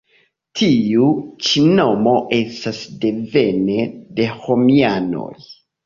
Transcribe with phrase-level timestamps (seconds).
[0.61, 1.09] Tiu
[1.49, 3.89] ĉi nomo estas devene
[4.21, 5.33] de romianoj.